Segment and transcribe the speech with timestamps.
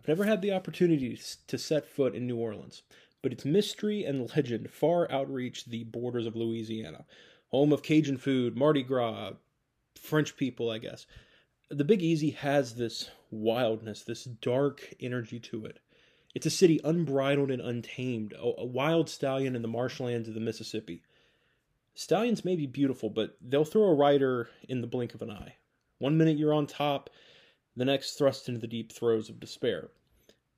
[0.00, 2.82] I've never had the opportunity to set foot in New Orleans,
[3.20, 7.04] but its mystery and legend far outreach the borders of Louisiana,
[7.48, 9.32] home of Cajun food, Mardi Gras,
[10.00, 11.06] French people, I guess.
[11.68, 15.80] The Big Easy has this wildness, this dark energy to it.
[16.34, 21.02] It's a city unbridled and untamed, a, wild stallion in the marshlands of the Mississippi.
[21.94, 25.56] Stallions may be beautiful, but they'll throw a rider in the blink of an eye.
[25.98, 27.10] One minute you're on top,
[27.76, 29.90] the next thrust into the deep throes of despair.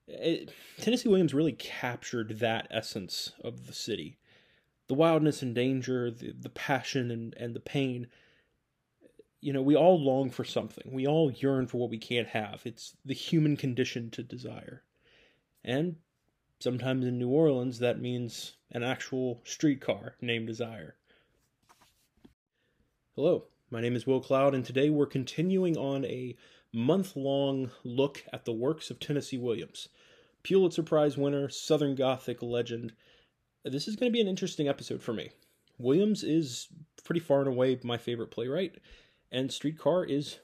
[0.09, 4.19] It, Tennessee Williams really captured that essence of the city.
[4.89, 8.09] The wildness and danger, the, the passion and, and the pain.
[9.41, 10.93] You know, we all long for something.
[10.93, 12.63] We all yearn for what we can't have.
[12.65, 14.83] It's the human condition to desire.
[15.65, 15.97] And
[16.61, 20.97] sometimes in New Orleans, that means an actual streetcar named Desire.
[23.15, 26.37] Hello, my name is Will Cloud, and today we're continuing on a
[26.73, 29.89] month long look at the works of Tennessee Williams,
[30.43, 32.93] Pulitzer Prize winner, Southern Gothic legend.
[33.65, 35.31] This is going to be an interesting episode for me.
[35.79, 36.69] Williams is
[37.05, 38.77] pretty far and away my favorite playwright,
[39.31, 40.39] and Streetcar is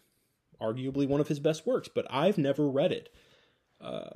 [0.60, 3.08] arguably one of his best works, but I've never read it.
[3.80, 4.10] Uh,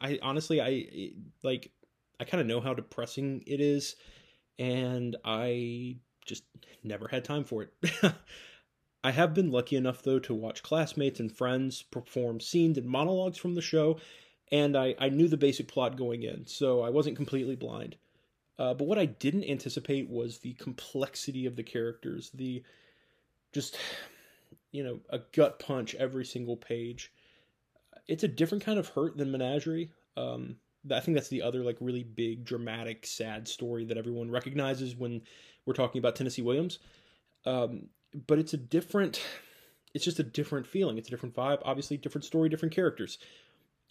[0.00, 1.70] I honestly, I like,
[2.18, 3.96] I kind of know how depressing it is,
[4.58, 6.44] and I just
[6.82, 7.92] never had time for it.
[9.04, 13.36] I have been lucky enough, though, to watch classmates and friends perform scenes and monologues
[13.36, 13.98] from the show,
[14.50, 17.96] and I, I knew the basic plot going in, so I wasn't completely blind.
[18.58, 22.62] Uh, but what I didn't anticipate was the complexity of the characters, the
[23.52, 23.76] just,
[24.72, 27.12] you know, a gut punch every single page.
[28.08, 29.90] It's a different kind of hurt than Menagerie.
[30.16, 30.56] Um,
[30.90, 35.22] I think that's the other like really big, dramatic, sad story that everyone recognizes when
[35.66, 36.78] we're talking about Tennessee Williams.
[37.44, 37.88] Um,
[38.26, 39.20] but it's a different
[39.92, 40.98] it's just a different feeling.
[40.98, 43.18] It's a different vibe obviously different story different characters.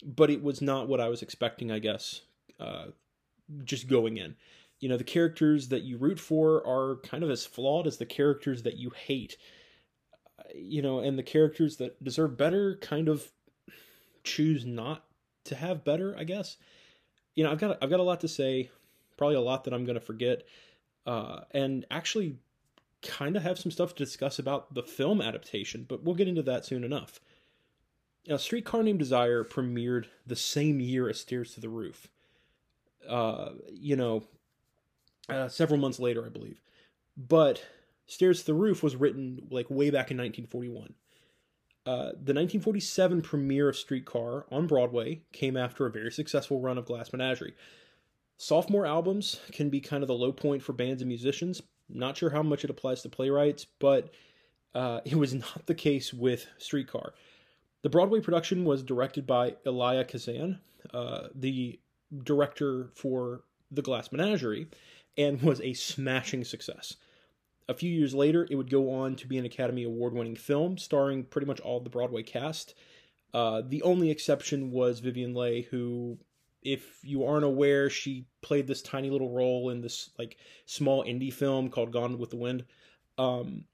[0.04, 2.22] But it was not what i was expecting i guess
[2.58, 2.86] uh,
[3.64, 4.36] just going in.
[4.80, 8.06] You know the characters that you root for are kind of as flawed as the
[8.06, 9.36] characters that you hate.
[10.54, 13.30] You know and the characters that deserve better kind of
[14.24, 15.04] choose not
[15.44, 16.56] to have better i guess.
[17.34, 18.70] You know i've got i've got a lot to say
[19.16, 20.42] probably a lot that i'm going to forget.
[21.06, 22.38] Uh, and actually
[23.04, 26.42] kind of have some stuff to discuss about the film adaptation, but we'll get into
[26.42, 27.20] that soon enough.
[28.26, 32.08] Now, Streetcar Named Desire premiered the same year as Stairs to the Roof.
[33.08, 34.24] Uh, you know,
[35.28, 36.60] uh, several months later, I believe.
[37.16, 37.62] But
[38.06, 40.94] Stairs to the Roof was written like way back in 1941.
[41.86, 46.86] Uh, the 1947 premiere of Streetcar on Broadway came after a very successful run of
[46.86, 47.54] Glass Menagerie.
[48.38, 52.30] Sophomore albums can be kind of the low point for bands and musicians, not sure
[52.30, 54.10] how much it applies to playwrights, but
[54.74, 57.14] uh, it was not the case with Streetcar.
[57.82, 60.58] The Broadway production was directed by Elia Kazan,
[60.92, 61.78] uh, the
[62.22, 64.68] director for The Glass Menagerie,
[65.18, 66.96] and was a smashing success.
[67.68, 70.76] A few years later, it would go on to be an Academy Award winning film
[70.76, 72.74] starring pretty much all the Broadway cast.
[73.32, 76.18] Uh, the only exception was Vivien Leigh, who
[76.64, 81.32] if you aren't aware, she played this tiny little role in this like small indie
[81.32, 82.64] film called Gone with the Wind.
[83.18, 83.64] Um,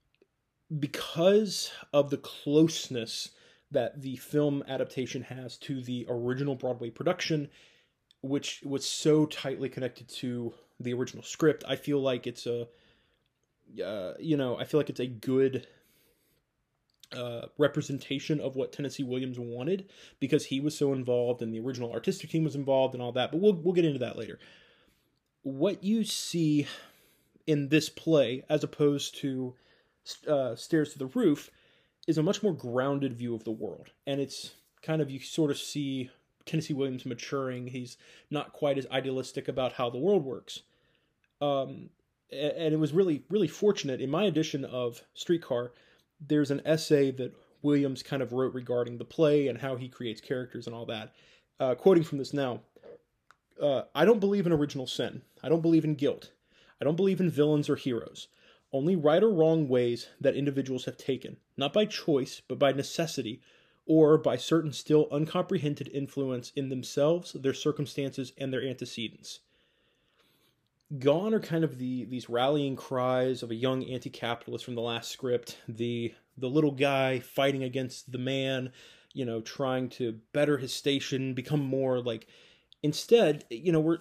[0.79, 3.29] because of the closeness
[3.71, 7.49] that the film adaptation has to the original Broadway production,
[8.21, 12.67] which was so tightly connected to the original script, I feel like it's a,
[13.83, 15.67] uh, you know, I feel like it's a good
[17.15, 19.89] uh, representation of what Tennessee Williams wanted
[20.19, 23.31] because he was so involved and the original artistic team was involved and all that.
[23.31, 24.39] But we'll we'll get into that later.
[25.43, 26.67] What you see
[27.47, 29.55] in this play, as opposed to
[30.27, 31.49] uh, Stairs to the Roof,
[32.07, 34.51] is a much more grounded view of the world, and it's
[34.81, 36.09] kind of you sort of see
[36.45, 37.67] Tennessee Williams maturing.
[37.67, 37.97] He's
[38.29, 40.61] not quite as idealistic about how the world works.
[41.41, 41.89] Um,
[42.31, 45.73] and it was really really fortunate in my edition of Streetcar
[46.25, 50.21] there's an essay that Williams kind of wrote regarding the play and how he creates
[50.21, 51.13] characters and all that.
[51.59, 52.61] Uh, quoting from this now
[53.61, 55.21] uh, I don't believe in original sin.
[55.43, 56.31] I don't believe in guilt.
[56.81, 58.27] I don't believe in villains or heroes.
[58.73, 63.41] Only right or wrong ways that individuals have taken, not by choice, but by necessity,
[63.85, 69.41] or by certain still uncomprehended influence in themselves, their circumstances, and their antecedents.
[70.99, 75.09] Gone are kind of the these rallying cries of a young anti-capitalist from the last
[75.09, 78.71] script, the the little guy fighting against the man,
[79.13, 82.27] you know, trying to better his station, become more like
[82.83, 83.99] instead, you know, we're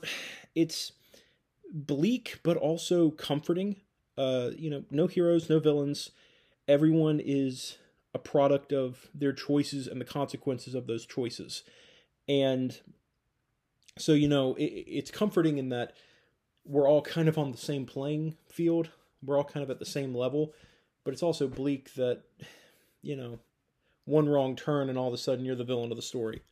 [0.55, 0.93] it's
[1.73, 3.77] bleak but also comforting.
[4.19, 6.11] Uh, you know, no heroes, no villains.
[6.67, 7.79] Everyone is
[8.13, 11.63] a product of their choices and the consequences of those choices.
[12.29, 12.79] And
[13.97, 15.93] so, you know, it, it's comforting in that
[16.71, 18.91] we're all kind of on the same playing field.
[19.25, 20.55] We're all kind of at the same level,
[21.05, 22.23] but it's also bleak that,
[23.03, 23.41] you know,
[24.05, 26.43] one wrong turn and all of a sudden you're the villain of the story.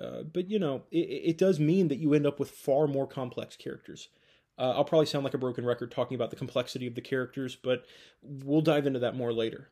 [0.00, 3.06] Uh, but you know, it, it, does mean that you end up with far more
[3.06, 4.08] complex characters.
[4.56, 7.56] Uh, I'll probably sound like a broken record talking about the complexity of the characters,
[7.56, 7.84] but
[8.22, 9.70] we'll dive into that more later.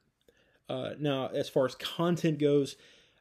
[0.69, 2.74] Uh, now, as far as content goes,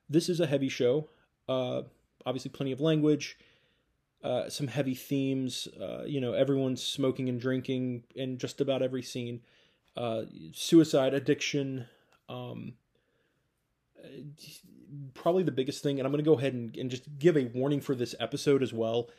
[0.10, 1.08] this is a heavy show.
[1.48, 1.84] Uh,
[2.26, 3.38] obviously, plenty of language,
[4.26, 5.68] uh, some heavy themes.
[5.80, 9.42] Uh, you know, everyone's smoking and drinking in just about every scene.
[9.96, 11.86] Uh, suicide, addiction.
[12.28, 12.74] Um,
[15.14, 17.46] probably the biggest thing, and I'm going to go ahead and, and, just give a
[17.54, 19.10] warning for this episode as well.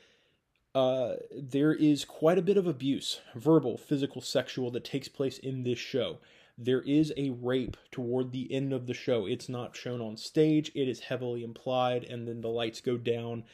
[0.75, 5.63] Uh, there is quite a bit of abuse, verbal, physical, sexual, that takes place in
[5.63, 6.19] this show.
[6.59, 9.25] There is a rape toward the end of the show.
[9.25, 13.45] It's not shown on stage, it is heavily implied, and then the lights go down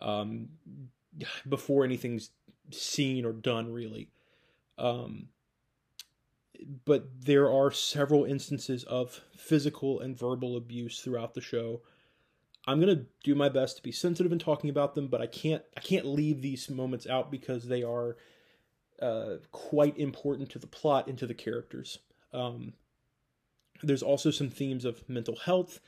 [0.00, 0.48] um,
[1.48, 2.30] before anything's
[2.70, 4.10] seen or done, really.
[4.78, 5.28] Um,
[6.84, 11.82] but there are several instances of physical and verbal abuse throughout the show.
[12.66, 15.62] I'm gonna do my best to be sensitive in talking about them, but I can't
[15.76, 18.16] I can't leave these moments out because they are
[19.00, 21.98] uh, quite important to the plot and to the characters.
[22.32, 22.74] Um,
[23.82, 25.80] there's also some themes of mental health.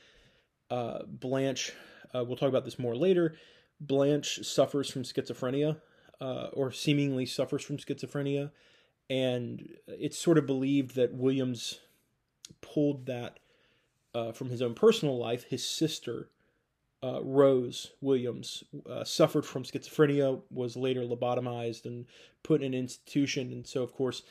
[0.69, 1.71] Uh, Blanche,
[2.13, 3.35] uh, we'll talk about this more later.
[3.79, 5.81] Blanche suffers from schizophrenia,
[6.21, 8.51] uh, or seemingly suffers from schizophrenia
[9.09, 11.79] and it's sort of believed that Williams
[12.61, 13.39] pulled that
[14.13, 15.43] uh, from his own personal life.
[15.43, 16.29] His sister,
[17.03, 22.05] uh, Rose Williams, uh, suffered from schizophrenia, was later lobotomized and
[22.43, 24.23] put in an institution, and so of course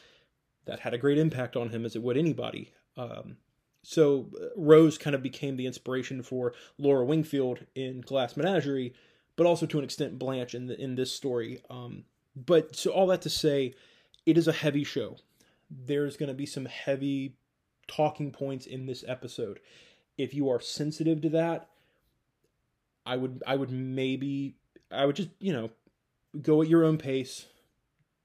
[0.66, 2.72] that had a great impact on him, as it would anybody.
[2.96, 3.36] Um,
[3.82, 8.94] so uh, Rose kind of became the inspiration for Laura Wingfield in Glass Menagerie,
[9.36, 11.62] but also to an extent Blanche in the, in this story.
[11.70, 12.04] Um,
[12.36, 13.74] but so all that to say
[14.26, 15.16] it is a heavy show.
[15.70, 17.36] There's going to be some heavy
[17.88, 19.60] talking points in this episode.
[20.16, 21.68] If you are sensitive to that,
[23.06, 24.56] I would I would maybe
[24.90, 25.70] I would just, you know,
[26.40, 27.46] go at your own pace.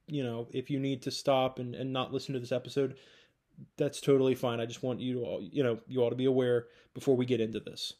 [0.07, 2.95] You know, if you need to stop and, and not listen to this episode,
[3.77, 4.59] that's totally fine.
[4.59, 7.25] I just want you to all, you know, you ought to be aware before we
[7.25, 7.93] get into this.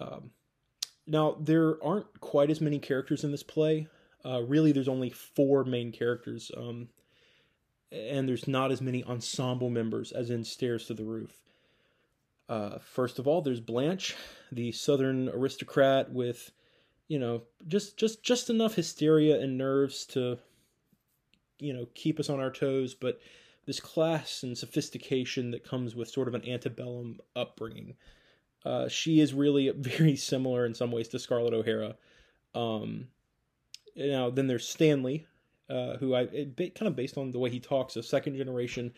[0.00, 0.30] Um,
[1.06, 3.88] now, there aren't quite as many characters in this play.
[4.24, 6.88] Uh, really, there's only four main characters, um,
[7.92, 11.40] and there's not as many ensemble members as in Stairs to the Roof.
[12.48, 14.14] Uh, first of all, there's Blanche,
[14.50, 16.52] the Southern aristocrat with,
[17.08, 20.38] you know, just just just enough hysteria and nerves to,
[21.58, 23.20] you know, keep us on our toes, but
[23.66, 27.94] this class and sophistication that comes with sort of an antebellum upbringing.
[28.64, 31.96] Uh, she is really very similar in some ways to Scarlett O'Hara.
[32.54, 33.08] Um,
[33.96, 35.26] now then there's Stanley,
[35.68, 38.92] uh, who I kind of based on the way he talks, a second generation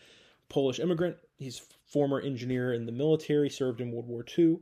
[0.49, 1.17] Polish immigrant.
[1.37, 4.59] He's former engineer in the military, served in World War II.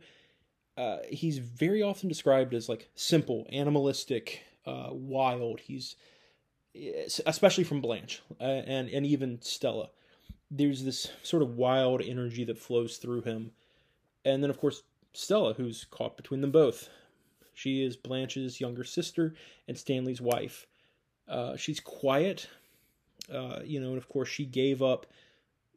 [0.77, 5.59] Uh, he's very often described as like simple, animalistic, uh, wild.
[5.59, 5.95] He's
[7.25, 9.89] especially from Blanche uh, and and even Stella.
[10.51, 13.51] There's this sort of wild energy that flows through him,
[14.25, 14.83] and then of course
[15.15, 16.89] Stella, who's caught between them both.
[17.53, 19.33] She is Blanche's younger sister
[19.67, 20.67] and Stanley's wife.
[21.27, 22.49] Uh, she's quiet,
[23.33, 25.07] uh, you know, and of course she gave up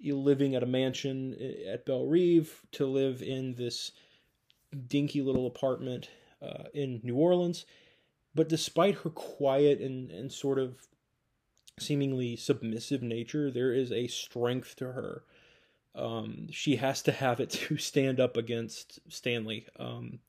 [0.05, 3.93] living at a mansion uh, at Belle Reve to live in this
[4.87, 6.11] dinky little apartment
[6.43, 7.65] uh, in New Orleans.
[8.35, 10.89] But despite her quiet and, and sort of
[11.79, 15.23] seemingly submissive nature, there is a strength to her.
[15.95, 19.67] Um, she has to have it to stand up against Stanley.
[19.79, 20.21] Um,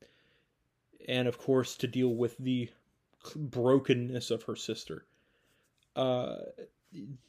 [1.08, 2.70] and of course to deal with the
[3.36, 5.06] brokenness of her sister.
[5.96, 6.36] Uh,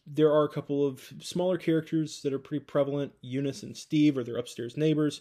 [0.06, 3.12] there are a couple of smaller characters that are pretty prevalent.
[3.20, 5.20] Eunice and Steve are their upstairs neighbors,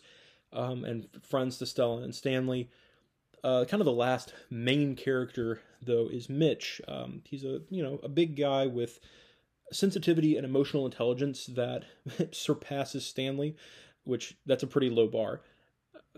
[0.54, 2.70] um, and friends to Stella and Stanley.
[3.44, 6.82] Uh, kind of the last main character though is Mitch.
[6.88, 9.00] Um, he's a you know a big guy with
[9.71, 11.85] sensitivity and emotional intelligence that
[12.31, 13.55] surpasses Stanley,
[14.03, 15.41] which that's a pretty low bar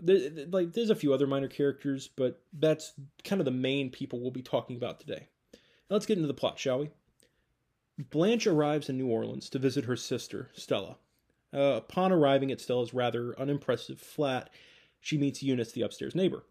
[0.02, 2.92] like there's a few other minor characters, but that's
[3.24, 5.28] kind of the main people we'll be talking about today.
[5.52, 6.90] Now let's get into the plot, shall we?
[8.10, 10.96] Blanche arrives in New Orleans to visit her sister, Stella.
[11.54, 14.48] Uh, upon arriving at Stella's rather unimpressive flat,
[15.00, 16.44] she meets Eunice, the upstairs neighbor.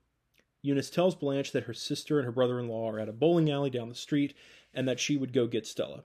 [0.62, 3.50] Eunice tells Blanche that her sister and her brother in law are at a bowling
[3.50, 4.36] alley down the street
[4.74, 6.04] and that she would go get Stella.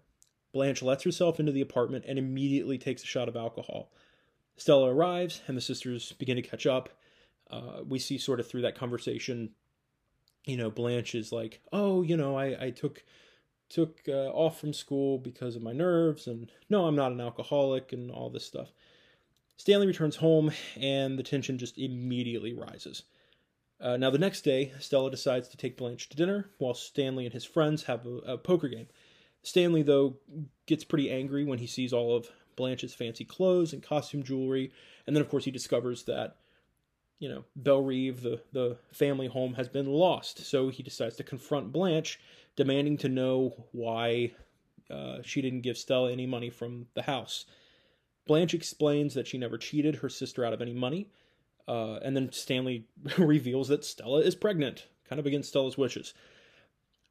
[0.56, 3.92] Blanche lets herself into the apartment and immediately takes a shot of alcohol.
[4.56, 6.88] Stella arrives, and the sisters begin to catch up,
[7.50, 9.54] Uh, we see sort of through that conversation,
[10.46, 13.04] you know, Blanche is like, "Oh, you know, I I took
[13.68, 17.92] took uh, off from school because of my nerves, and no, I'm not an alcoholic,
[17.92, 18.72] and all this stuff."
[19.56, 23.04] Stanley returns home, and the tension just immediately rises.
[23.78, 27.34] Uh, now, the next day, Stella decides to take Blanche to dinner while Stanley and
[27.34, 28.88] his friends have a, a, poker game.
[29.46, 30.16] Stanley, though,
[30.66, 34.72] gets pretty angry when he sees all of Blanche's fancy clothes and costume jewelry.
[35.06, 36.34] And then, of course, he discovers that,
[37.20, 40.44] you know, Belle Reve, the, the family home, has been lost.
[40.44, 42.18] So he decides to confront Blanche,
[42.56, 44.32] demanding to know why
[44.90, 47.46] uh, she didn't give Stella any money from the house.
[48.26, 51.06] Blanche explains that she never cheated her sister out of any money.
[51.68, 56.14] Uh, and then Stanley reveals that Stella is pregnant, kind of against Stella's wishes.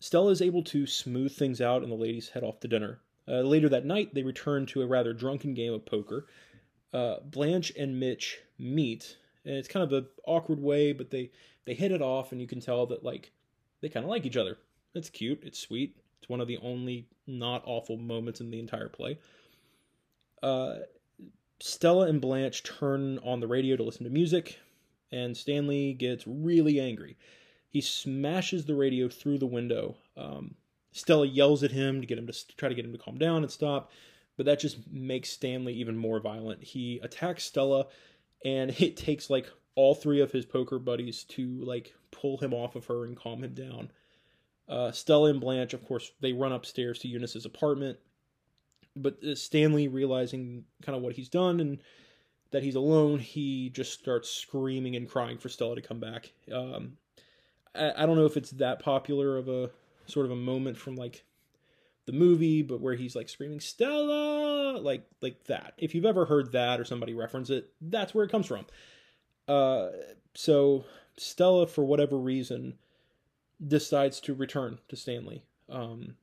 [0.06, 3.00] Stella is able to smooth things out, and the ladies head off to dinner.
[3.28, 6.28] Uh, later that night, they return to a rather drunken game of poker.
[6.94, 11.32] Uh, Blanche and Mitch meet, and it's kind of an awkward way, but they
[11.66, 13.32] they hit it off, and you can tell that like
[13.82, 14.60] they kind of like each other.
[14.94, 15.40] It's cute.
[15.42, 15.98] It's sweet.
[16.20, 19.18] It's one of the only not awful moments in the entire play.
[20.44, 20.76] Uh,
[21.60, 24.60] Stella and Blanche turn on the radio to listen to music,
[25.12, 27.18] and Stanley gets really angry.
[27.76, 29.98] He smashes the radio through the window.
[30.16, 30.56] Um,
[30.94, 33.44] Stella yells at him to get him to try to get him to calm down
[33.44, 33.92] and stop,
[34.38, 36.64] but that just makes Stanley even more violent.
[36.64, 37.88] He attacks Stella,
[38.46, 42.78] and it takes like all three of his poker buddies to like pull him off
[42.78, 43.92] of her and calm him down.
[44.70, 48.00] Uh, Stella and Blanche, of course, they run upstairs to Eunice's apartment
[48.96, 51.80] but uh, Stanley realizing kind of what he's done and
[52.52, 56.32] that he's alone, he just starts screaming and crying for Stella to come back.
[56.52, 56.98] Um,
[57.76, 59.70] I, I don't know if it's that popular of a
[60.08, 61.24] sort of a moment from like
[62.06, 65.74] the movie, but where he's like screaming Stella, like like that.
[65.78, 68.66] If you've ever heard that or somebody reference it, that's where it comes from.
[69.48, 69.90] Uh,
[70.34, 70.86] so
[71.18, 72.78] Stella, for whatever reason,
[73.66, 75.44] decides to return to Stanley.
[75.70, 76.16] Um,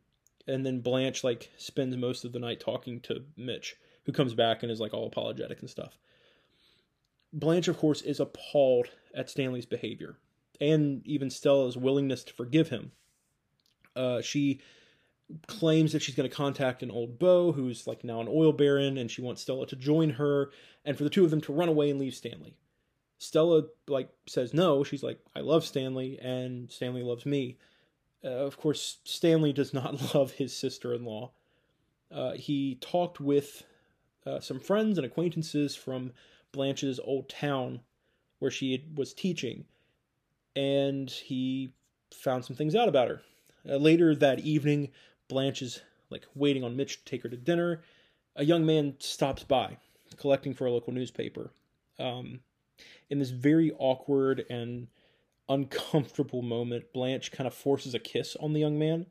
[0.47, 4.63] and then Blanche like spends most of the night talking to Mitch, who comes back
[4.63, 5.99] and is like all apologetic and stuff.
[7.33, 10.17] Blanche, of course, is appalled at Stanley's behavior
[10.63, 12.93] and even Stella's willingness to forgive him.
[13.97, 14.61] Uh, she
[15.49, 18.97] claims that she's going to contact an old beau who's like now an oil baron,
[18.97, 20.51] and she wants Stella to join her,
[20.85, 22.57] and for the two of them to run away and leave Stanley.
[23.19, 24.85] Stella like says no.
[24.85, 27.59] She's like, I love Stanley, and Stanley loves me.
[28.25, 31.33] Uh, of course, Stanley does not love his sister in law.
[32.11, 33.65] Uh, he talked with
[34.25, 36.13] uh, some friends and acquaintances from
[36.53, 37.81] Blanche's old town
[38.39, 39.65] where she was teaching,
[40.55, 41.73] and he
[42.13, 43.23] found some things out about her.
[43.69, 44.91] Uh, later that evening,
[45.29, 45.81] Blanche is
[46.11, 47.83] like waiting on Mitch to take her to dinner.
[48.37, 49.79] A young man stops by,
[50.17, 51.51] collecting for a local newspaper.
[51.99, 52.41] Um,
[53.11, 54.89] in this very awkward and
[55.49, 59.07] uncomfortable moment, Blanche kind of forces a kiss on the young man.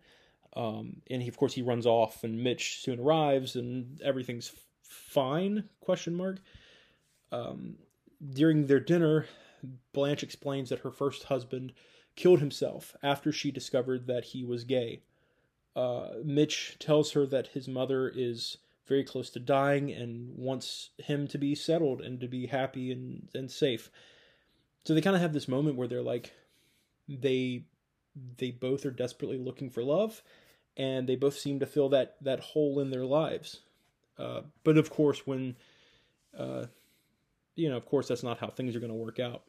[0.56, 4.52] Um, and he, of course, he runs off, and Mitch soon arrives, and everything's
[4.84, 5.70] fine?
[5.80, 6.40] Question mark.
[7.32, 7.76] Um,
[8.34, 9.28] during their dinner,
[9.94, 11.74] Blanche explains that her first husband
[12.16, 15.02] killed himself after she discovered that he was gay.
[15.76, 21.28] Uh, Mitch tells her that his mother is very close to dying and wants him
[21.28, 23.90] to be settled and to be happy and, and safe.
[24.84, 26.34] So they kind of have this moment where they're like,
[27.08, 27.66] they
[28.38, 30.22] they both are desperately looking for love,
[30.76, 33.62] and they both seem to fill that that hole in their lives.
[34.18, 35.56] Uh, but of course, when
[36.38, 36.66] uh,
[37.56, 39.44] you know, of course, that's not how things are going to work out.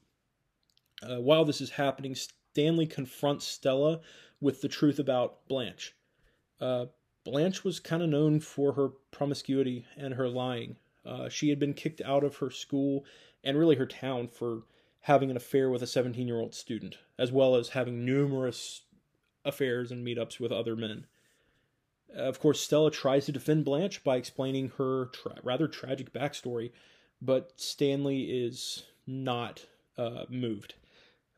[1.02, 4.00] Uh, while this is happening, Stanley confronts Stella
[4.40, 5.94] with the truth about Blanche.
[6.60, 6.86] Uh,
[7.24, 10.76] Blanche was kind of known for her promiscuity and her lying.
[11.04, 13.04] Uh, she had been kicked out of her school
[13.44, 14.62] and really her town for
[15.00, 18.82] having an affair with a 17 year old student, as well as having numerous
[19.44, 21.06] affairs and meetups with other men.
[22.14, 26.72] Of course, Stella tries to defend Blanche by explaining her tra- rather tragic backstory,
[27.20, 29.66] but Stanley is not
[29.96, 30.74] uh, moved.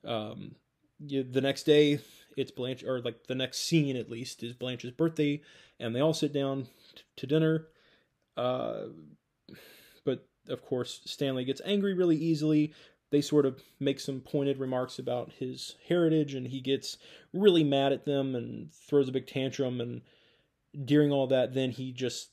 [0.06, 0.56] Um,
[1.00, 2.00] the next day,
[2.36, 5.40] it's Blanche, or like the next scene at least, is Blanche's birthday,
[5.78, 7.68] and they all sit down t- to dinner.
[8.36, 8.86] Uh,
[10.04, 12.72] but of course, Stanley gets angry really easily,
[13.14, 16.98] they sort of make some pointed remarks about his heritage and he gets
[17.32, 20.02] really mad at them and throws a big tantrum and
[20.84, 22.30] during all that then he just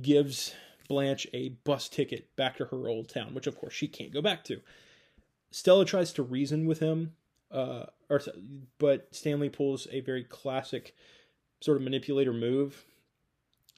[0.00, 0.54] gives
[0.88, 4.22] Blanche a bus ticket back to her old town which of course she can't go
[4.22, 4.62] back to
[5.54, 7.12] Stella tries to reason with him
[7.50, 8.20] uh, or,
[8.78, 10.94] but Stanley pulls a very classic
[11.60, 12.84] sort of manipulator move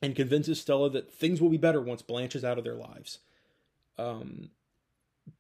[0.03, 3.19] and convinces Stella that things will be better once Blanche is out of their lives
[3.99, 4.51] um,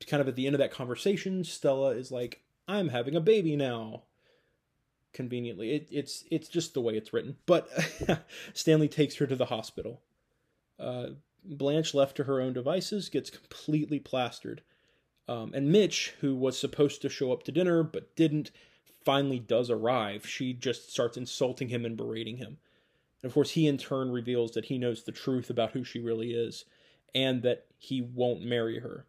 [0.07, 3.57] kind of at the end of that conversation, Stella is like, "I'm having a baby
[3.57, 4.05] now."
[5.13, 7.37] Conveniently, it, it's it's just the way it's written.
[7.47, 7.69] But
[8.55, 10.03] Stanley takes her to the hospital.
[10.79, 11.09] Uh,
[11.45, 14.63] Blanche, left to her own devices, gets completely plastered.
[15.29, 18.51] Um, and Mitch, who was supposed to show up to dinner but didn't,
[19.05, 20.27] finally does arrive.
[20.27, 22.59] She just starts insulting him and berating him.
[23.23, 26.01] And of course, he in turn reveals that he knows the truth about who she
[26.01, 26.65] really is
[27.15, 29.07] and that he won't marry her.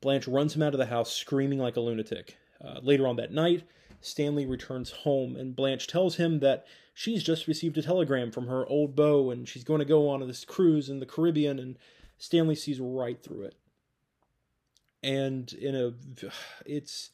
[0.00, 2.38] Blanche runs him out of the house screaming like a lunatic.
[2.64, 3.64] Uh, later on that night,
[4.00, 8.66] Stanley returns home, and Blanche tells him that she's just received a telegram from her
[8.66, 11.76] old beau and she's going to go on this cruise in the Caribbean, and
[12.16, 13.56] Stanley sees right through it.
[15.02, 15.92] And in a,
[16.66, 17.10] it's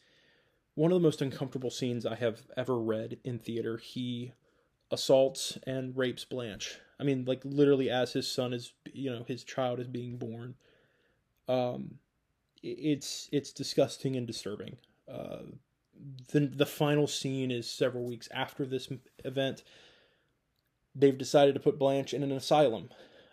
[0.74, 3.76] one of the most uncomfortable scenes I have ever read in theater.
[3.76, 4.32] He
[4.90, 6.78] assaults and rapes Blanche.
[6.98, 10.54] I mean, like literally as his son is, you know, his child is being born.
[11.48, 11.96] Um,
[12.62, 14.76] it's it's disgusting and disturbing.
[15.10, 15.42] Uh,
[16.32, 18.88] the the final scene is several weeks after this
[19.24, 19.62] event.
[20.94, 22.88] They've decided to put Blanche in an asylum.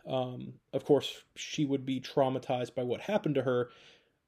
[0.07, 3.69] Um, of course, she would be traumatized by what happened to her,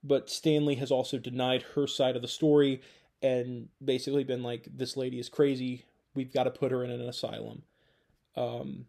[0.03, 2.81] but Stanley has also denied her side of the story
[3.21, 5.85] and basically been like, "This lady is crazy.
[6.13, 7.63] We've got to put her in an asylum."
[8.35, 8.87] Um,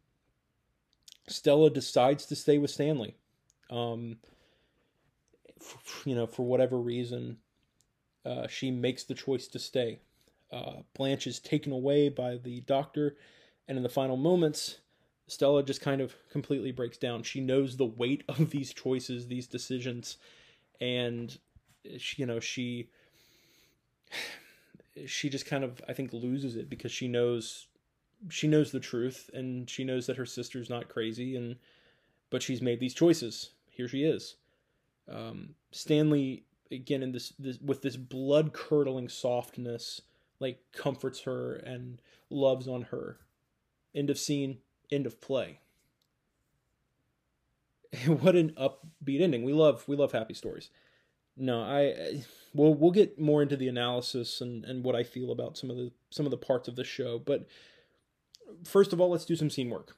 [1.29, 3.17] Stella decides to stay with Stanley.
[3.71, 4.19] Um,
[6.05, 7.39] you know, for whatever reason,
[8.25, 10.01] uh, she makes the choice to stay.
[10.51, 13.17] Uh, Blanche is taken away by the doctor,
[13.67, 14.79] and in the final moments,
[15.27, 17.23] Stella just kind of completely breaks down.
[17.23, 20.19] She knows the weight of these choices, these decisions,
[20.81, 21.39] and
[21.99, 22.89] she, you know she
[25.07, 27.67] she just kind of I think loses it because she knows
[28.29, 31.57] she knows the truth and she knows that her sister's not crazy and
[32.31, 33.51] but she's made these choices.
[33.71, 34.37] Here she is.
[35.09, 40.01] Um, Stanley again in this, this with this blood curdling softness
[40.41, 42.01] like comforts her and
[42.31, 43.19] loves on her
[43.95, 44.59] end of scene
[44.91, 45.61] end of play
[48.07, 50.71] what an upbeat ending we love we love happy stories
[51.37, 52.23] no i
[52.55, 55.77] we'll we'll get more into the analysis and and what i feel about some of
[55.77, 57.47] the some of the parts of the show but
[58.65, 59.97] first of all let's do some scene work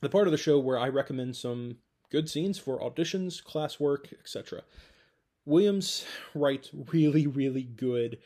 [0.00, 1.76] the part of the show where i recommend some
[2.10, 4.62] good scenes for auditions classwork etc
[5.46, 8.18] Williams writes really, really good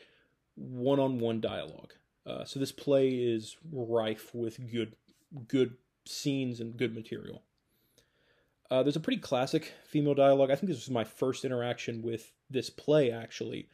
[0.55, 1.93] one on one dialogue.
[2.25, 4.95] Uh, so this play is rife with good,
[5.47, 5.75] good
[6.05, 7.43] scenes and good material.
[8.71, 10.49] Uh, there's a pretty classic female dialogue.
[10.49, 13.67] I think this was my first interaction with this play, actually.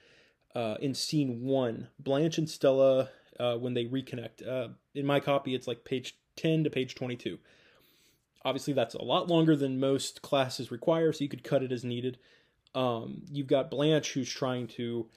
[0.55, 4.45] Uh, in scene one, Blanche and Stella, uh, when they reconnect.
[4.45, 7.38] Uh, in my copy, it's like page 10 to page 22.
[8.43, 11.83] Obviously, that's a lot longer than most classes require, so you could cut it as
[11.83, 12.17] needed.
[12.73, 15.07] Um, you've got Blanche who's trying to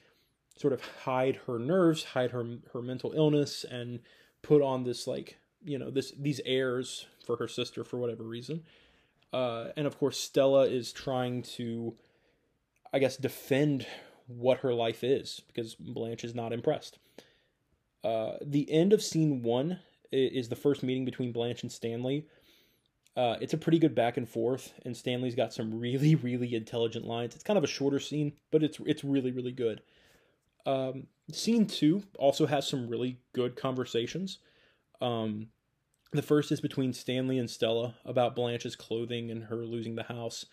[0.57, 3.99] sort of hide her nerves, hide her her mental illness, and
[4.41, 8.63] put on this like you know this these airs for her sister for whatever reason.
[9.33, 11.95] Uh, and of course, Stella is trying to,
[12.93, 13.87] I guess, defend
[14.27, 16.99] what her life is because Blanche is not impressed.
[18.03, 19.79] Uh, the end of scene one
[20.11, 22.25] is the first meeting between Blanche and Stanley,
[23.17, 27.05] uh, it's a pretty good back and forth, and Stanley's got some really, really intelligent
[27.05, 27.35] lines.
[27.35, 29.81] It's kind of a shorter scene, but it's it's really, really good.
[30.65, 34.39] Um, scene two also has some really good conversations.
[35.01, 35.47] Um,
[36.11, 40.45] the first is between Stanley and Stella about Blanche's clothing and her losing the house.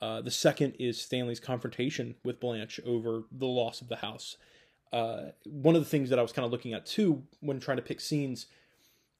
[0.00, 4.36] Uh, the second is Stanley's confrontation with Blanche over the loss of the house.
[4.92, 7.78] Uh, one of the things that I was kind of looking at too when trying
[7.78, 8.46] to pick scenes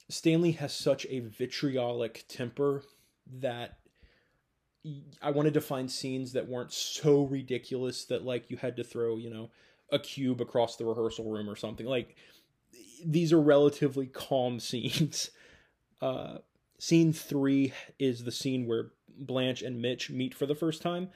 [0.09, 2.83] Stanley has such a vitriolic temper
[3.41, 3.79] that
[5.23, 9.17] I wanted to find scenes that weren't so ridiculous that like you had to throw,
[9.17, 9.51] you know,
[9.91, 11.87] a cube across the rehearsal room or something.
[11.87, 12.17] Like
[13.05, 15.31] these are relatively calm scenes.
[16.05, 16.39] Uh,
[16.79, 21.09] scene three is the scene where Blanche and Mitch meet for the first time.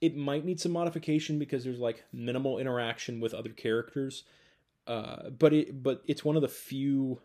[0.00, 4.22] It might need some modification because there's like minimal interaction with other characters.
[4.86, 7.22] Uh, but it but it's one of the few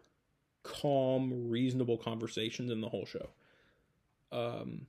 [0.63, 3.30] calm, reasonable conversations in the whole show.
[4.32, 4.88] Um,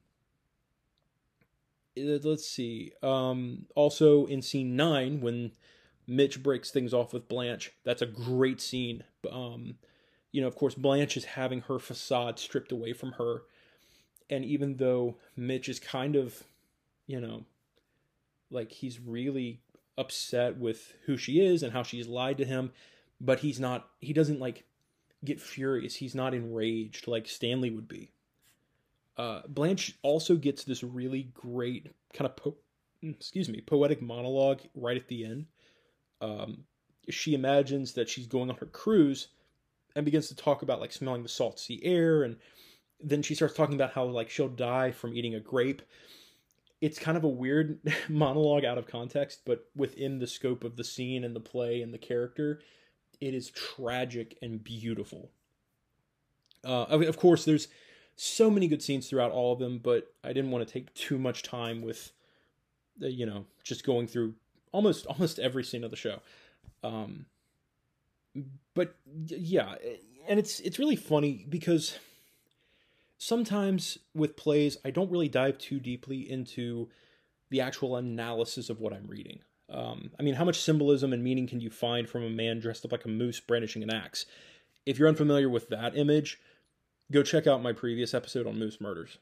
[1.97, 2.93] let's see.
[3.03, 5.53] Um, also in scene nine, when
[6.07, 9.05] Mitch breaks things off with Blanche, that's a great scene.
[9.31, 9.75] Um,
[10.33, 13.43] you know, of course, Blanche is having her facade stripped away from her.
[14.29, 16.45] And even though Mitch is kind of,
[17.07, 17.45] you know,
[18.51, 19.61] like he's really
[19.99, 22.73] upset with who she is and how she's lied to him,
[23.21, 24.65] but he's not, he doesn't like
[25.25, 25.97] get furious.
[25.97, 28.13] He's not enraged like Stanley would be.
[29.17, 32.57] Uh, Blanche also gets this really great kind of po-
[33.03, 35.47] excuse me, poetic monologue right at the end.
[36.21, 36.65] Um,
[37.09, 39.29] she imagines that she's going on her cruise
[39.95, 42.37] and begins to talk about like smelling the salt sea air and
[43.03, 45.83] then she starts talking about how like she'll die from eating a grape.
[46.81, 50.85] It's kind of a weird monologue out of context but within the scope of the
[50.85, 52.61] scene and the play and the character
[53.21, 55.31] it is tragic and beautiful.
[56.65, 57.69] Uh, of course there's
[58.17, 61.17] so many good scenes throughout all of them but i didn't want to take too
[61.17, 62.13] much time with
[62.99, 64.35] you know just going through
[64.73, 66.21] almost almost every scene of the show.
[66.83, 67.27] Um
[68.75, 68.95] but
[69.27, 69.75] yeah
[70.29, 71.99] and it's it's really funny because
[73.19, 76.89] sometimes with plays I don't really dive too deeply into
[77.51, 79.41] the actual analysis of what I'm reading.
[79.69, 82.85] Um, I mean, how much symbolism and meaning can you find from a man dressed
[82.85, 84.27] up like a moose brandishing an axe?
[84.87, 86.41] If you're unfamiliar with that image,
[87.13, 89.19] go check out my previous episode on moose murders.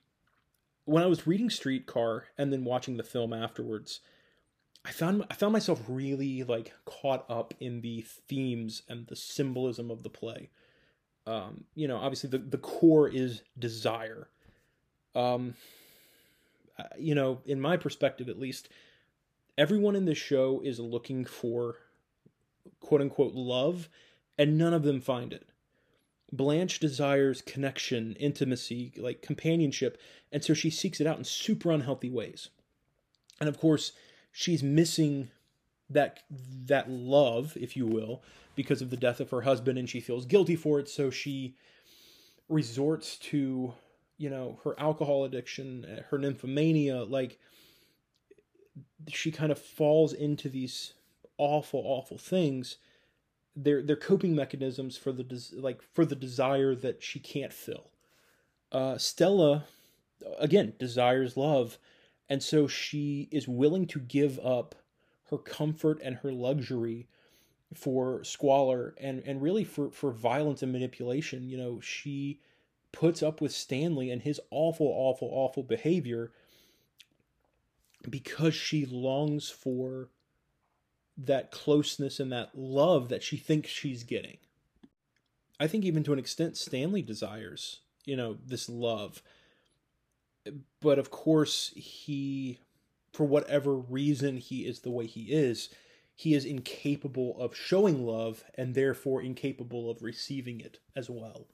[0.85, 4.01] When I was reading Streetcar and then watching the film afterwards,
[4.85, 9.91] I found I found myself really like caught up in the themes and the symbolism
[9.91, 10.51] of the play.
[11.27, 14.29] Um, you know, obviously the, the core is desire.
[15.15, 15.55] Um,
[16.99, 18.69] you know, in my perspective at least,
[19.59, 21.77] everyone in this show is looking for
[22.81, 23.89] quote unquote love,
[24.39, 25.47] and none of them find it.
[26.31, 29.99] Blanche desires connection, intimacy, like companionship,
[30.31, 32.51] and so she seeks it out in super unhealthy ways.
[33.41, 33.93] And of course,
[34.33, 35.31] she's missing
[35.91, 36.21] that
[36.67, 38.23] that love, if you will,
[38.55, 41.55] because of the death of her husband and she feels guilty for it, so she
[42.49, 43.75] resorts to,
[44.17, 47.39] you know, her alcohol addiction, her nymphomania, like
[49.09, 50.95] she kind of falls into these
[51.39, 52.77] awful awful things.
[53.57, 57.91] They're they're coping mechanisms for the des- like for the desire that she can't fill.
[58.71, 59.65] Uh, Stella
[60.39, 61.79] again desires love
[62.29, 64.75] and so she is willing to give up
[65.31, 67.09] her comfort and her luxury
[67.75, 71.49] for squalor and, and really for, for violence and manipulation.
[71.49, 72.41] You know, she
[72.93, 76.33] puts up with Stanley and his awful, awful, awful behavior
[78.09, 80.09] because she longs for
[81.17, 84.39] that closeness and that love that she thinks she's getting.
[85.61, 89.23] I think even to an extent Stanley desires, you know, this love
[90.81, 92.61] but of course he
[93.13, 95.71] for whatever reason he is the way he is
[96.15, 101.47] he is incapable of showing love and therefore incapable of receiving it as well.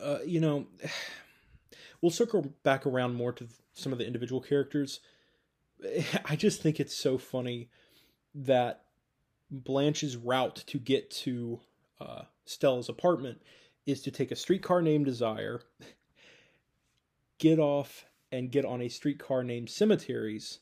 [0.00, 0.66] Uh, you know
[2.00, 5.00] we'll circle back around more to some of the individual characters.
[6.24, 7.70] I just think it's so funny
[8.34, 8.82] that
[9.50, 11.60] blanche's route to get to
[12.00, 13.42] uh, stella's apartment
[13.86, 15.60] is to take a streetcar named desire
[17.38, 20.60] get off and get on a streetcar named Cemeteries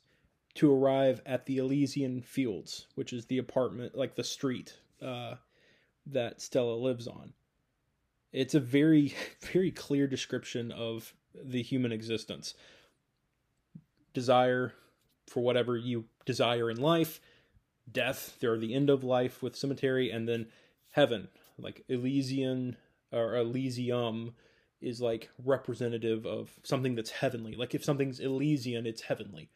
[0.55, 5.35] to arrive at the Elysian Fields, which is the apartment, like the street uh,
[6.07, 7.33] that Stella lives on.
[8.33, 9.15] It's a very,
[9.53, 12.55] very clear description of the human existence.
[14.13, 14.75] Desire
[15.27, 17.21] for whatever you desire in life,
[17.91, 20.47] death, there are the end of life with cemetery, and then
[20.91, 22.77] heaven, like Elysian
[23.11, 24.35] or Elysium
[24.85, 27.55] is like representative of something that's heavenly.
[27.55, 29.49] Like if something's Elysian, it's heavenly.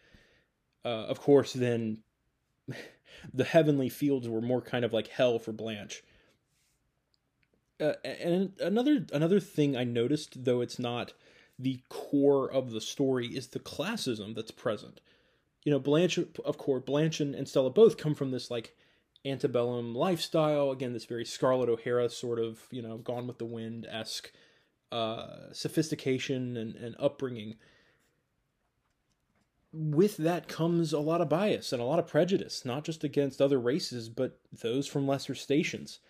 [0.84, 1.98] Uh, of course, then
[3.34, 6.02] the heavenly fields were more kind of like hell for Blanche.
[7.80, 11.12] Uh, and another another thing I noticed, though it's not
[11.58, 15.00] the core of the story, is the classism that's present.
[15.64, 18.74] You know, Blanche, of course, Blanche and, Stella both come from this like
[19.24, 20.70] antebellum lifestyle.
[20.70, 24.32] Again, this very Scarlett O'Hara sort of you know Gone with the Wind esque
[24.90, 27.56] uh, sophistication and, and upbringing,
[29.72, 33.40] with that comes a lot of bias and a lot of prejudice, not just against
[33.40, 36.00] other races, but those from lesser stations.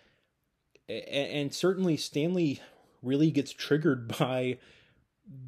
[0.88, 2.60] And certainly, Stanley
[3.02, 4.58] really gets triggered by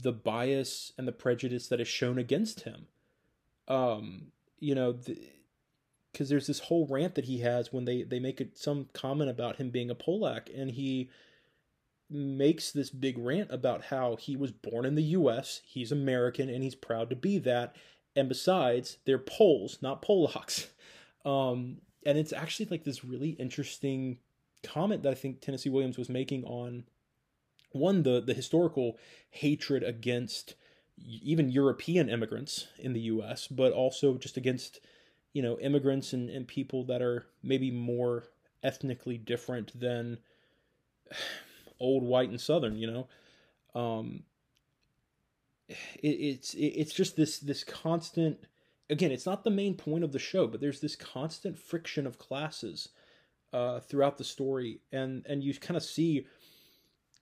[0.02, 2.86] the bias and the prejudice that is shown against him.
[3.68, 8.18] Um, you know, because the, there's this whole rant that he has when they they
[8.18, 11.08] make it, some comment about him being a Polack, and he
[12.10, 16.62] makes this big rant about how he was born in the US, he's American, and
[16.62, 17.76] he's proud to be that.
[18.16, 20.68] And besides, they're Poles, not Polacks.
[21.22, 24.16] Um, and it's actually like this really interesting
[24.62, 26.84] comment that I think Tennessee Williams was making on
[27.72, 28.98] one the the historical
[29.30, 30.54] hatred against
[30.98, 34.80] even European immigrants in the US, but also just against
[35.32, 38.24] you know immigrants and, and people that are maybe more
[38.62, 40.18] ethnically different than
[41.80, 43.08] old white and southern you know
[43.74, 44.22] um
[45.68, 48.38] it, it's it, it's just this this constant
[48.90, 52.18] again, it's not the main point of the show, but there's this constant friction of
[52.18, 52.88] classes
[53.52, 56.26] uh, throughout the story, and and you kind of see,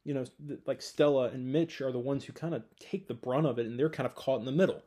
[0.05, 0.25] you know,
[0.67, 3.67] like Stella and Mitch are the ones who kind of take the brunt of it,
[3.67, 4.83] and they're kind of caught in the middle.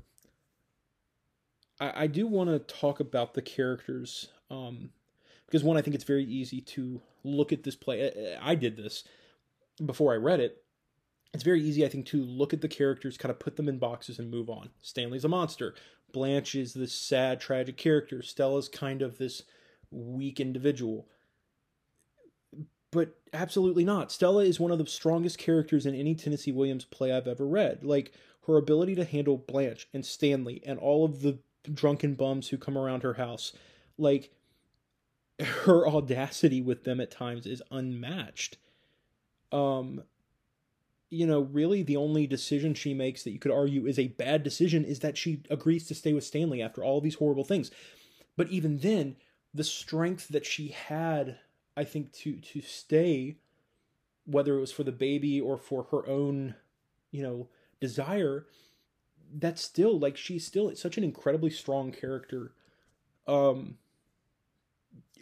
[1.80, 4.90] I, I do want to talk about the characters, um,
[5.46, 8.38] because one, I think it's very easy to look at this play.
[8.42, 9.04] I, I did this
[9.86, 10.64] before I read it.
[11.34, 13.80] It's very easy, I think, to look at the characters, kind of put them in
[13.80, 14.70] boxes and move on.
[14.82, 15.74] Stanley's a monster.
[16.12, 18.22] Blanche is this sad, tragic character.
[18.22, 19.44] Stella's kind of this
[19.92, 21.08] weak individual.
[22.92, 24.12] But absolutely not.
[24.12, 27.86] Stella is one of the strongest characters in any Tennessee Williams play I've ever read.
[27.86, 28.14] Like,
[28.48, 31.40] her ability to handle Blanche and Stanley and all of the
[31.72, 33.54] drunken bums who come around her house,
[33.98, 34.32] like,
[35.40, 38.58] her audacity with them at times is unmatched.
[39.52, 40.04] Um,
[41.10, 44.44] you know, really the only decision she makes that you could argue is a bad
[44.44, 47.70] decision is that she agrees to stay with Stanley after all these horrible things.
[48.38, 49.18] But even then,
[49.54, 51.38] the strength that she had,
[51.76, 53.38] I think, to to stay,
[54.26, 56.56] whether it was for the baby or for her own,
[57.12, 57.50] you know,
[57.82, 58.46] desire,
[59.34, 62.54] that's still like she's still such an incredibly strong character.
[63.28, 63.78] Um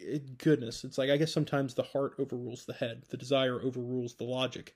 [0.00, 4.14] it, goodness, it's like I guess sometimes the heart overrules the head, the desire overrules
[4.14, 4.74] the logic.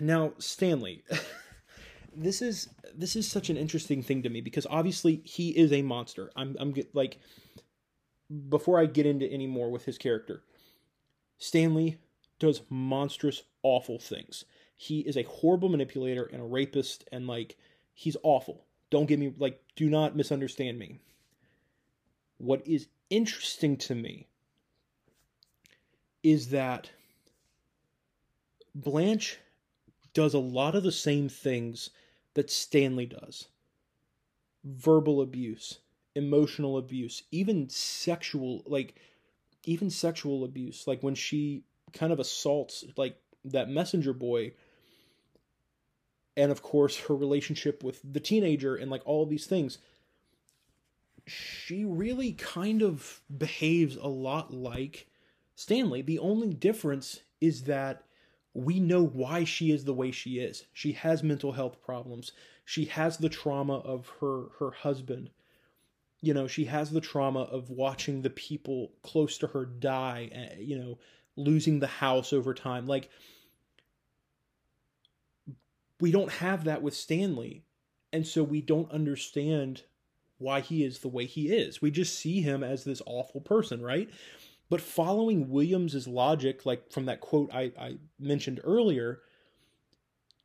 [0.00, 1.04] Now, Stanley,
[2.16, 5.82] this is this is such an interesting thing to me because obviously he is a
[5.82, 6.30] monster.
[6.36, 7.18] I'm I'm like
[8.48, 10.42] before I get into any more with his character,
[11.38, 11.98] Stanley
[12.38, 14.44] does monstrous awful things.
[14.76, 17.56] He is a horrible manipulator and a rapist and like
[17.94, 18.66] he's awful.
[18.90, 21.00] Don't get me like do not misunderstand me.
[22.38, 24.28] What is interesting to me
[26.22, 26.90] is that
[28.74, 29.38] Blanche
[30.14, 31.90] does a lot of the same things
[32.34, 33.48] that Stanley does
[34.64, 35.78] verbal abuse,
[36.14, 38.94] emotional abuse, even sexual, like,
[39.64, 40.86] even sexual abuse.
[40.86, 44.52] Like when she kind of assaults, like, that messenger boy.
[46.36, 49.78] And of course, her relationship with the teenager and like all these things.
[51.26, 55.06] She really kind of behaves a lot like
[55.54, 56.02] Stanley.
[56.02, 58.04] The only difference is that
[58.52, 60.64] we know why she is the way she is.
[60.72, 62.32] She has mental health problems.
[62.64, 65.30] She has the trauma of her her husband.
[66.20, 70.60] You know, she has the trauma of watching the people close to her die, eh,
[70.60, 70.98] you know,
[71.36, 72.86] losing the house over time.
[72.86, 73.10] Like
[76.00, 77.64] we don't have that with Stanley.
[78.12, 79.82] And so we don't understand
[80.44, 81.82] why he is the way he is.
[81.82, 84.08] We just see him as this awful person, right?
[84.70, 89.20] But following Williams's logic, like from that quote I, I mentioned earlier,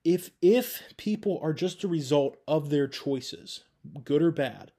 [0.03, 3.65] if if people are just a result of their choices,
[4.03, 4.71] good or bad,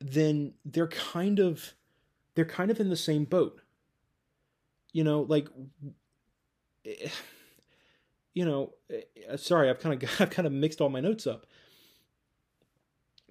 [0.00, 1.74] then they're kind of
[2.34, 3.60] they're kind of in the same boat.
[4.92, 5.48] You know, like
[8.34, 11.26] you know, eh, eh, sorry, I've kind of I've kind of mixed all my notes
[11.26, 11.46] up.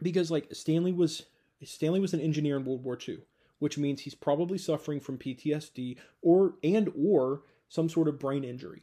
[0.02, 1.24] Because like Stanley was
[1.64, 3.20] Stanley was an engineer in World War II
[3.62, 8.82] which means he's probably suffering from PTSD or and or some sort of brain injury.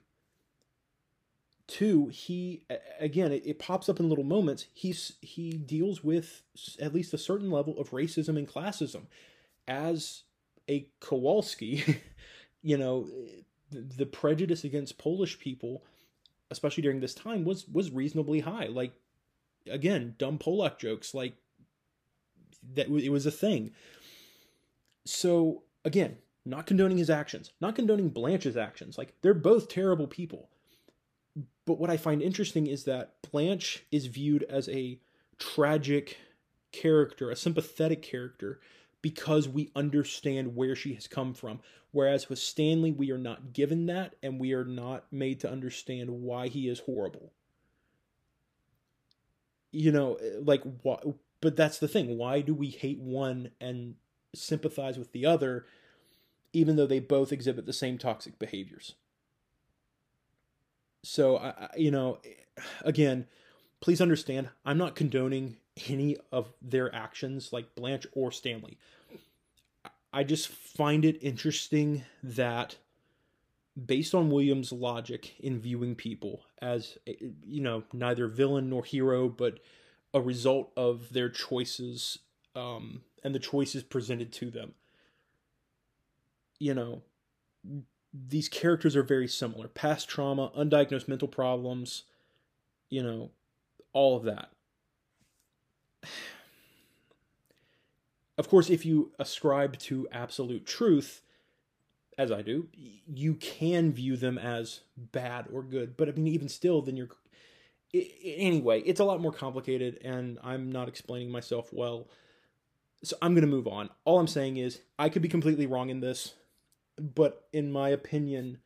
[1.67, 2.63] Two, he
[3.01, 4.67] again it, it pops up in little moments.
[4.73, 6.43] He's he deals with
[6.81, 9.07] at least a certain level of racism and classism.
[9.67, 10.23] As
[10.69, 12.01] a Kowalski,
[12.63, 13.09] you know,
[13.73, 15.83] the, prejudice against Polish people,
[16.53, 18.67] especially during this time, was was reasonably high.
[18.67, 18.93] Like
[19.69, 21.35] again, dumb Polak jokes, like
[22.75, 23.73] that it was a thing.
[25.05, 28.99] So again, not condoning his actions, not condoning Blanche's actions.
[28.99, 30.49] Like they're both terrible people.
[31.67, 34.99] But what I find interesting is that Blanche is viewed as a
[35.39, 36.17] tragic
[36.73, 38.61] character, a sympathetic character,
[39.03, 41.61] because we understand where she has come from.
[41.93, 46.11] Whereas with Stanley, we are not given that, and we are not made to understand
[46.11, 47.33] why he is horrible.
[49.71, 50.99] You know, like, why,
[51.41, 52.17] but that's the thing.
[52.17, 53.97] Why do we hate one and
[54.35, 55.67] sympathize with the other,
[56.53, 58.95] even though they both exhibit the same toxic behaviors.
[61.05, 62.19] So, I, you know,
[62.83, 63.27] again,
[63.81, 68.79] please understand, I'm not condoning any of their actions, like Blanche or Stanley.
[70.13, 72.77] I just find it interesting that,
[73.87, 79.61] based on Williams' logic in viewing people as, you know, neither villain nor hero, but
[80.15, 82.19] a result of their choices
[82.57, 84.75] um, and the choices presented to them.
[86.59, 87.03] You know,
[88.13, 92.05] these characters are very similar past trauma, undiagnosed mental problems,
[92.91, 93.31] you know,
[93.93, 94.51] all of that.
[98.39, 101.23] of course, if you ascribe to absolute truth,
[102.19, 102.67] as I do,
[103.07, 105.97] you can view them as bad or good.
[105.97, 107.09] But I mean, even still, then you're.
[107.95, 112.09] Anyway, it's a lot more complicated, and I'm not explaining myself well.
[113.03, 113.89] So I'm going to move on.
[114.05, 116.35] All I'm saying is, I could be completely wrong in this,
[116.99, 118.59] but in my opinion,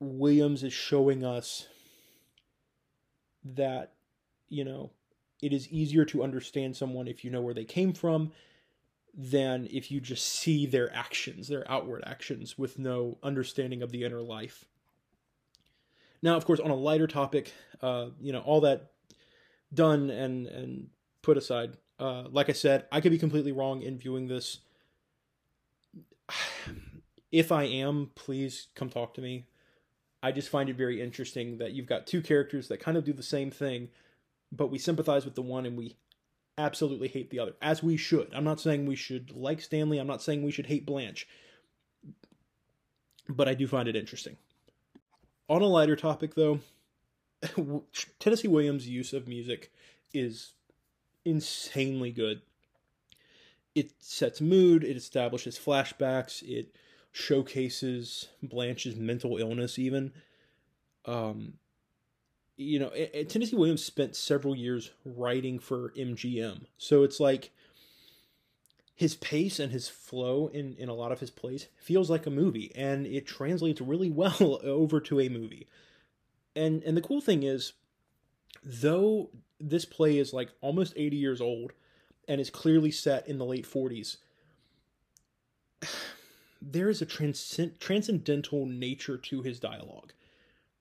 [0.00, 1.68] Williams is showing us
[3.44, 3.92] that,
[4.48, 4.90] you know,
[5.40, 8.32] it is easier to understand someone if you know where they came from
[9.14, 14.04] than if you just see their actions, their outward actions, with no understanding of the
[14.04, 14.64] inner life.
[16.22, 18.92] Now, of course, on a lighter topic, uh, you know, all that
[19.74, 20.88] done and and
[21.20, 24.60] put aside, uh, like I said, I could be completely wrong in viewing this.
[27.30, 29.46] If I am, please come talk to me.
[30.22, 33.14] I just find it very interesting that you've got two characters that kind of do
[33.14, 33.88] the same thing,
[34.52, 35.96] but we sympathize with the one and we
[36.58, 38.32] absolutely hate the other, as we should.
[38.34, 41.26] I'm not saying we should like Stanley, I'm not saying we should hate Blanche,
[43.28, 44.36] but I do find it interesting.
[45.48, 46.60] On a lighter topic, though,
[48.18, 49.72] Tennessee Williams' use of music
[50.14, 50.52] is
[51.24, 52.42] insanely good.
[53.74, 56.76] It sets mood, it establishes flashbacks, it
[57.10, 60.12] showcases Blanche's mental illness, even.
[61.04, 61.54] Um,
[62.62, 62.90] you know,
[63.28, 66.66] Tennessee Williams spent several years writing for MGM.
[66.78, 67.50] So it's like
[68.94, 72.30] his pace and his flow in, in a lot of his plays feels like a
[72.30, 75.66] movie and it translates really well over to a movie.
[76.54, 77.72] And and the cool thing is
[78.62, 81.72] though this play is like almost 80 years old
[82.28, 84.18] and is clearly set in the late 40s,
[86.62, 90.12] there is a transcend- transcendental nature to his dialogue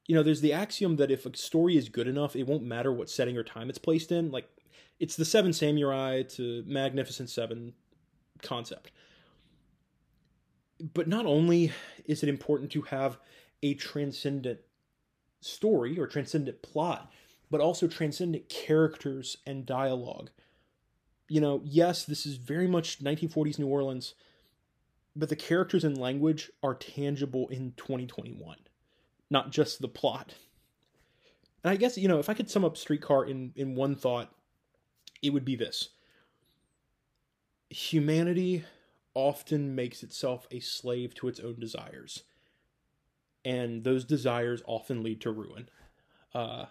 [0.07, 2.91] you know, there's the axiom that if a story is good enough, it won't matter
[2.91, 4.31] what setting or time it's placed in.
[4.31, 4.49] Like,
[4.99, 7.73] it's the Seven Samurai to Magnificent Seven
[8.41, 8.91] concept.
[10.93, 11.71] But not only
[12.05, 13.19] is it important to have
[13.63, 14.59] a transcendent
[15.39, 17.11] story or transcendent plot,
[17.49, 20.31] but also transcendent characters and dialogue.
[21.27, 24.15] You know, yes, this is very much 1940s New Orleans,
[25.15, 28.57] but the characters and language are tangible in 2021
[29.31, 30.35] not just the plot.
[31.63, 34.31] And I guess, you know, if I could sum up Streetcar in, in one thought,
[35.23, 35.89] it would be this
[37.69, 38.65] humanity
[39.13, 42.23] often makes itself a slave to its own desires.
[43.45, 45.69] And those desires often lead to ruin.
[46.33, 46.65] Uh,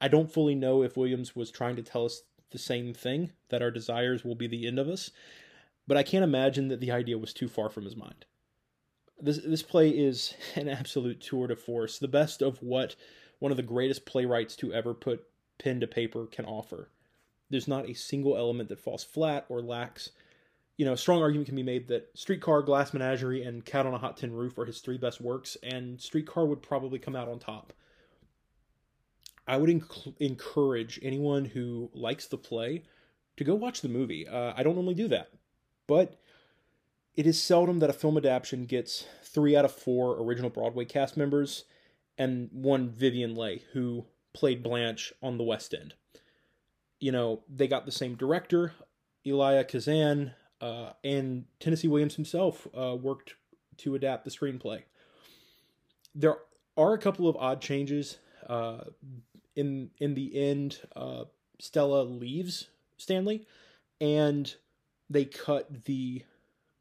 [0.00, 3.62] I don't fully know if Williams was trying to tell us the same thing, that
[3.62, 5.10] our desires will be the end of us,
[5.86, 8.24] but I can't imagine that the idea was too far from his mind
[9.22, 12.96] this this play is an absolute tour de force, the best of what
[13.38, 15.24] one of the greatest playwrights to ever put
[15.58, 16.90] pen to paper can offer.
[17.48, 20.10] There's not a single element that falls flat or lacks.
[20.76, 23.92] You know, a strong argument can be made that Streetcar, Glass Menagerie, and Cat on
[23.92, 27.28] a Hot Tin Roof are his three best works, and Streetcar would probably come out
[27.28, 27.72] on top.
[29.46, 32.84] I would enc- encourage anyone who likes the play
[33.36, 34.26] to go watch the movie.
[34.26, 35.30] Uh, I don't normally do that,
[35.86, 36.20] but
[37.16, 41.16] it is seldom that a film adaptation gets three out of four original Broadway cast
[41.16, 41.64] members
[42.18, 45.94] and one Vivien Leigh, who played Blanche on the West End.
[46.98, 48.74] You know, they got the same director,
[49.26, 53.34] Elia Kazan, uh, and Tennessee Williams himself uh, worked
[53.78, 54.82] to adapt the screenplay.
[56.14, 56.36] There
[56.76, 58.18] are a couple of odd changes.
[58.46, 58.84] Uh,
[59.56, 61.24] in in the end, uh,
[61.58, 62.68] Stella leaves
[62.98, 63.46] Stanley,
[64.00, 64.54] and
[65.08, 66.22] they cut the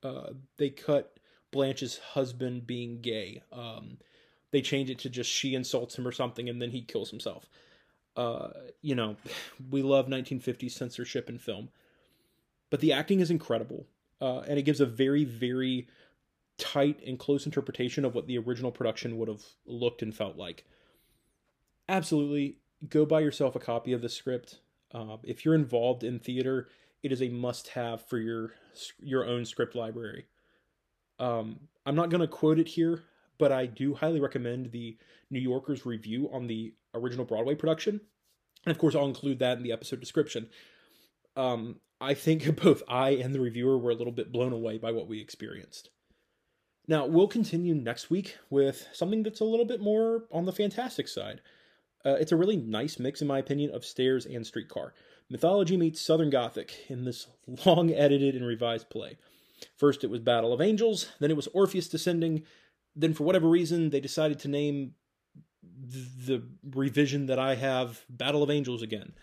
[0.03, 1.19] uh, they cut
[1.51, 3.43] Blanche's husband being gay.
[3.51, 3.97] Um,
[4.51, 7.49] they change it to just she insults him or something, and then he kills himself.
[8.15, 8.49] Uh,
[8.81, 9.15] you know,
[9.69, 11.69] we love 1950s censorship in film,
[12.69, 13.85] but the acting is incredible,
[14.21, 15.87] uh, and it gives a very, very
[16.57, 20.65] tight and close interpretation of what the original production would have looked and felt like.
[21.87, 22.57] Absolutely,
[22.87, 24.59] go buy yourself a copy of the script.
[24.93, 26.67] Uh, if you're involved in theater,
[27.03, 28.53] it is a must-have for your
[29.01, 30.25] your own script library.
[31.19, 33.03] Um, I'm not going to quote it here,
[33.37, 34.97] but I do highly recommend the
[35.29, 38.01] New Yorker's review on the original Broadway production,
[38.65, 40.49] and of course, I'll include that in the episode description.
[41.35, 44.91] Um, I think both I and the reviewer were a little bit blown away by
[44.91, 45.89] what we experienced.
[46.87, 51.07] Now, we'll continue next week with something that's a little bit more on the fantastic
[51.07, 51.41] side.
[52.03, 54.93] Uh, it's a really nice mix, in my opinion, of stairs and streetcar.
[55.29, 57.27] Mythology meets Southern Gothic in this
[57.65, 59.17] long edited and revised play.
[59.77, 62.43] First, it was Battle of Angels, then it was Orpheus Descending,
[62.95, 64.95] then, for whatever reason, they decided to name
[65.63, 66.43] the
[66.75, 69.13] revision that I have Battle of Angels again.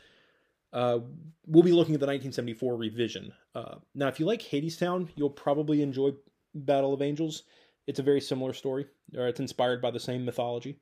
[0.73, 1.01] uh,
[1.47, 3.33] we'll be looking at the 1974 revision.
[3.55, 6.13] Uh, now, if you like Hadestown, you'll probably enjoy
[6.55, 7.45] Battle of Angels.
[7.87, 8.87] It's a very similar story,
[9.17, 10.79] or it's inspired by the same mythology.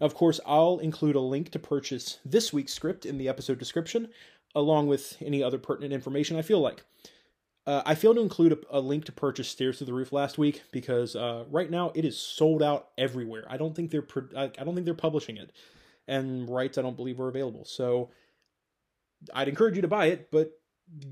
[0.00, 4.08] Of course, I'll include a link to purchase this week's script in the episode description,
[4.54, 6.82] along with any other pertinent information I feel like.
[7.66, 10.38] Uh, I failed to include a, a, link to purchase Stairs to the Roof last
[10.38, 13.44] week because uh, right now it is sold out everywhere.
[13.48, 15.52] I don't think they're I, I don't think they're publishing it,
[16.08, 17.66] and rights I don't believe are available.
[17.66, 18.10] So
[19.34, 20.52] I'd encourage you to buy it, but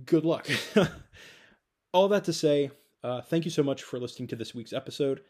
[0.06, 0.48] good luck.
[1.92, 2.70] All that to say,
[3.04, 5.20] uh, thank you so much for listening to this week's episode,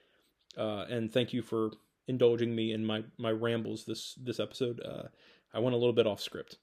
[0.57, 1.73] uh, and thank you for
[2.09, 4.81] indulging me in my my rambles this this episode.
[4.85, 5.09] Uh,
[5.55, 6.59] I went a little bit off script.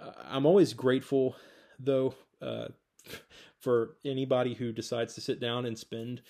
[0.00, 1.36] Uh, I'm always grateful,
[1.78, 2.68] though, uh,
[3.58, 6.22] for anybody who decides to sit down and spend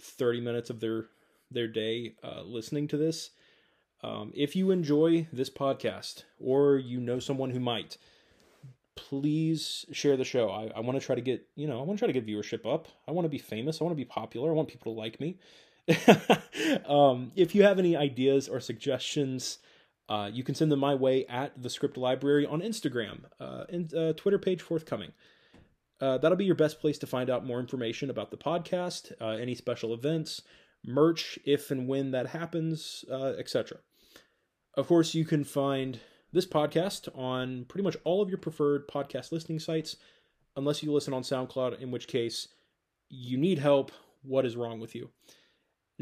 [0.00, 1.06] 30 minutes of their
[1.50, 3.30] their day uh, listening to this.
[4.02, 7.96] Um, if you enjoy this podcast, or you know someone who might,
[8.94, 10.50] please share the show.
[10.50, 12.26] I, I want to try to get, you know, I want to try to get
[12.26, 12.88] viewership up.
[13.08, 13.80] I want to be famous.
[13.80, 14.50] I want to be popular.
[14.50, 15.38] I want people to like me.
[16.88, 19.58] um, if you have any ideas or suggestions,
[20.08, 23.92] uh, you can send them my way at the script library on Instagram uh, and
[23.94, 25.12] uh, Twitter page forthcoming.
[26.00, 29.28] Uh, that'll be your best place to find out more information about the podcast, uh,
[29.28, 30.42] any special events,
[30.84, 33.78] merch, if and when that happens, uh, etc.
[34.74, 36.00] Of course, you can find
[36.32, 39.96] this podcast on pretty much all of your preferred podcast listening sites,
[40.54, 42.48] unless you listen on SoundCloud, in which case
[43.08, 43.90] you need help.
[44.22, 45.10] What is wrong with you?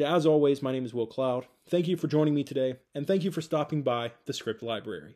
[0.03, 1.47] As always, my name is Will Cloud.
[1.68, 5.14] Thank you for joining me today, and thank you for stopping by the Script Library.